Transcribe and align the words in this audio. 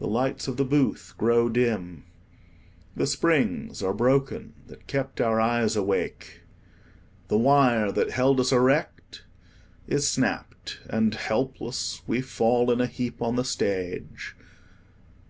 The 0.00 0.06
lights 0.06 0.48
of 0.48 0.58
the 0.58 0.66
booth 0.66 1.14
grow 1.16 1.48
dim. 1.48 2.04
The 2.94 3.06
springs 3.06 3.82
are 3.82 3.94
broken 3.94 4.52
that 4.66 4.86
kept 4.86 5.18
our 5.18 5.40
eyes 5.40 5.76
awake. 5.76 6.42
The 7.28 7.38
wire 7.38 7.90
that 7.90 8.10
held 8.10 8.38
us 8.38 8.52
erect 8.52 9.24
is 9.86 10.06
snapped, 10.06 10.78
and 10.90 11.14
helpless 11.14 12.02
we 12.06 12.20
fall 12.20 12.70
in 12.70 12.82
a 12.82 12.86
heap 12.86 13.22
on 13.22 13.36
the 13.36 13.44
stage. 13.44 14.36